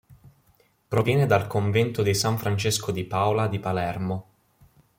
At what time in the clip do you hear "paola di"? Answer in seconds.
3.05-3.59